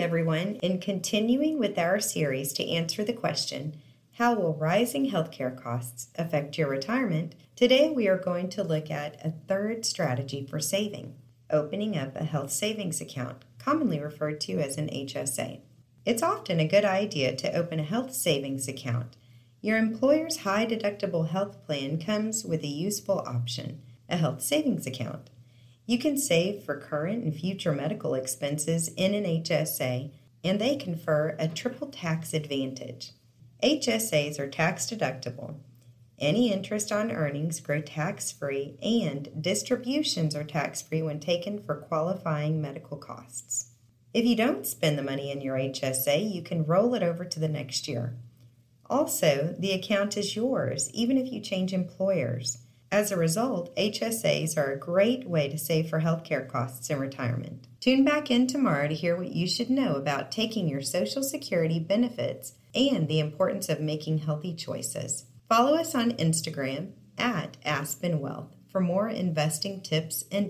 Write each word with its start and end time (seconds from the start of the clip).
Everyone. 0.00 0.56
In 0.56 0.80
continuing 0.80 1.58
with 1.58 1.78
our 1.78 2.00
series 2.00 2.52
to 2.54 2.68
answer 2.68 3.04
the 3.04 3.12
question, 3.12 3.76
How 4.14 4.34
will 4.34 4.54
rising 4.54 5.10
healthcare 5.10 5.56
costs 5.56 6.08
affect 6.16 6.58
your 6.58 6.68
retirement? 6.68 7.36
Today 7.54 7.90
we 7.90 8.08
are 8.08 8.18
going 8.18 8.48
to 8.50 8.64
look 8.64 8.90
at 8.90 9.24
a 9.24 9.30
third 9.46 9.84
strategy 9.86 10.44
for 10.44 10.58
saving 10.58 11.14
opening 11.50 11.96
up 11.96 12.16
a 12.16 12.24
health 12.24 12.50
savings 12.50 13.00
account, 13.00 13.44
commonly 13.58 14.00
referred 14.00 14.40
to 14.40 14.58
as 14.58 14.76
an 14.78 14.88
HSA. 14.88 15.60
It's 16.04 16.22
often 16.22 16.58
a 16.58 16.66
good 16.66 16.84
idea 16.84 17.36
to 17.36 17.54
open 17.54 17.78
a 17.78 17.84
health 17.84 18.12
savings 18.12 18.66
account. 18.66 19.16
Your 19.60 19.78
employer's 19.78 20.38
high 20.38 20.66
deductible 20.66 21.28
health 21.28 21.64
plan 21.64 22.00
comes 22.00 22.44
with 22.44 22.64
a 22.64 22.68
useful 22.68 23.22
option 23.26 23.80
a 24.08 24.16
health 24.16 24.42
savings 24.42 24.86
account. 24.86 25.30
You 25.86 25.98
can 25.98 26.16
save 26.16 26.64
for 26.64 26.78
current 26.78 27.24
and 27.24 27.34
future 27.34 27.72
medical 27.72 28.14
expenses 28.14 28.88
in 28.96 29.12
an 29.12 29.24
HSA, 29.24 30.10
and 30.42 30.60
they 30.60 30.76
confer 30.76 31.36
a 31.38 31.48
triple 31.48 31.88
tax 31.88 32.32
advantage. 32.32 33.12
HSAs 33.62 34.38
are 34.38 34.48
tax 34.48 34.86
deductible. 34.86 35.56
Any 36.18 36.52
interest 36.52 36.92
on 36.92 37.10
earnings 37.10 37.60
grow 37.60 37.80
tax 37.80 38.32
free, 38.32 38.78
and 38.82 39.42
distributions 39.42 40.34
are 40.34 40.44
tax 40.44 40.80
free 40.80 41.02
when 41.02 41.20
taken 41.20 41.58
for 41.58 41.74
qualifying 41.74 42.62
medical 42.62 42.96
costs. 42.96 43.70
If 44.14 44.24
you 44.24 44.36
don't 44.36 44.66
spend 44.66 44.96
the 44.96 45.02
money 45.02 45.30
in 45.30 45.40
your 45.40 45.56
HSA, 45.56 46.32
you 46.32 46.40
can 46.40 46.64
roll 46.64 46.94
it 46.94 47.02
over 47.02 47.24
to 47.24 47.40
the 47.40 47.48
next 47.48 47.88
year. 47.88 48.16
Also, 48.88 49.54
the 49.58 49.72
account 49.72 50.16
is 50.16 50.36
yours, 50.36 50.88
even 50.92 51.18
if 51.18 51.32
you 51.32 51.40
change 51.40 51.72
employers. 51.72 52.58
As 52.92 53.10
a 53.10 53.16
result, 53.16 53.74
HSAs 53.76 54.56
are 54.56 54.72
a 54.72 54.78
great 54.78 55.28
way 55.28 55.48
to 55.48 55.58
save 55.58 55.88
for 55.88 56.00
healthcare 56.00 56.48
costs 56.48 56.90
in 56.90 56.98
retirement. 56.98 57.66
Tune 57.80 58.04
back 58.04 58.30
in 58.30 58.46
tomorrow 58.46 58.88
to 58.88 58.94
hear 58.94 59.16
what 59.16 59.32
you 59.32 59.48
should 59.48 59.70
know 59.70 59.94
about 59.96 60.30
taking 60.30 60.68
your 60.68 60.82
Social 60.82 61.22
Security 61.22 61.78
benefits 61.78 62.54
and 62.74 63.08
the 63.08 63.20
importance 63.20 63.68
of 63.68 63.80
making 63.80 64.18
healthy 64.18 64.54
choices. 64.54 65.26
Follow 65.48 65.76
us 65.76 65.94
on 65.94 66.12
Instagram 66.12 66.92
at 67.18 67.56
Aspen 67.64 68.20
Wealth 68.20 68.54
for 68.70 68.80
more 68.80 69.08
investing 69.08 69.80
tips 69.80 70.24
and 70.32 70.48